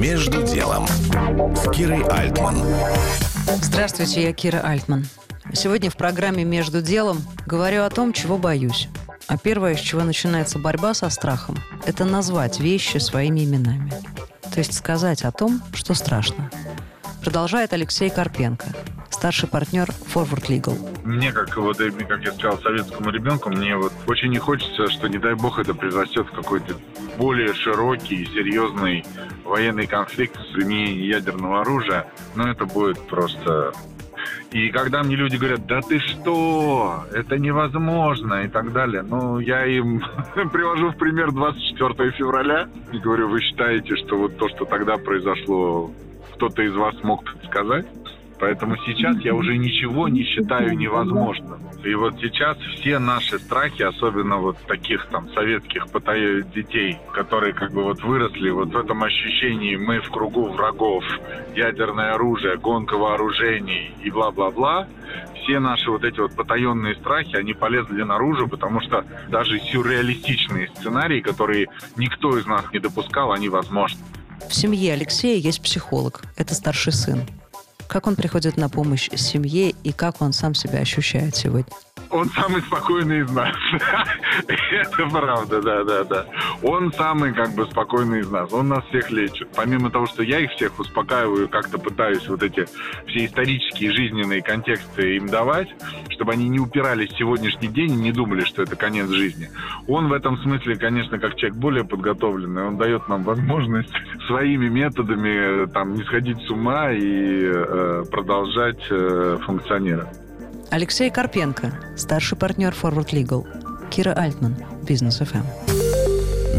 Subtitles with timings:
[0.00, 0.86] Между делом
[1.54, 2.56] с Кирой Альтман.
[3.60, 5.06] Здравствуйте, я Кира Альтман.
[5.52, 8.88] Сегодня в программе «Между делом» говорю о том, чего боюсь.
[9.26, 13.92] А первое, с чего начинается борьба со страхом, это назвать вещи своими именами.
[14.50, 16.50] То есть сказать о том, что страшно.
[17.20, 18.68] Продолжает Алексей Карпенко,
[19.10, 20.76] старший партнер Forward Legal.
[21.04, 25.18] Мне, как вот, как я сказал, советскому ребенку, мне вот очень не хочется, что, не
[25.18, 26.74] дай бог, это преврастет в какой-то
[27.18, 29.04] более широкий, серьезный
[29.44, 32.06] военный конфликт с применением ядерного оружия.
[32.34, 33.72] Но это будет просто
[34.52, 39.64] и когда мне люди говорят, да ты что, это невозможно и так далее, ну, я
[39.64, 40.02] им
[40.52, 45.92] привожу в пример 24 февраля и говорю, вы считаете, что вот то, что тогда произошло,
[46.34, 47.86] кто-то из вас мог предсказать?
[48.40, 51.60] Поэтому сейчас я уже ничего не считаю невозможным.
[51.84, 55.86] И вот сейчас все наши страхи, особенно вот таких там советских
[56.54, 61.04] детей, которые как бы вот выросли вот в этом ощущении мы в кругу врагов,
[61.54, 64.88] ядерное оружие, гонка вооружений и бла-бла-бла,
[65.42, 71.20] все наши вот эти вот потаенные страхи, они полезли наружу, потому что даже сюрреалистичные сценарии,
[71.20, 74.00] которые никто из нас не допускал, они возможны.
[74.48, 76.22] В семье Алексея есть психолог.
[76.36, 77.20] Это старший сын.
[77.90, 81.72] Как он приходит на помощь семье и как он сам себя ощущает сегодня?
[82.10, 83.54] Он самый спокойный из нас.
[84.48, 86.26] Это правда, да, да, да.
[86.62, 88.52] Он самый как бы спокойный из нас.
[88.52, 89.48] Он нас всех лечит.
[89.54, 92.66] Помимо того, что я их всех успокаиваю, как-то пытаюсь вот эти
[93.06, 95.68] все исторические жизненные контексты им давать,
[96.08, 99.48] чтобы они не упирались в сегодняшний день и не думали, что это конец жизни.
[99.86, 103.92] Он в этом смысле, конечно, как человек более подготовленный, он дает нам возможность
[104.26, 110.29] своими методами там не сходить с ума и э, продолжать э, функционировать.
[110.70, 113.44] Алексей Карпенко, старший партнер Forward Legal.
[113.90, 115.42] Кира Альтман, Бизнес ФМ.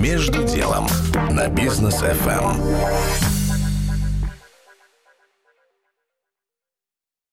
[0.00, 0.86] Между делом
[1.30, 3.37] на Бизнес ФМ.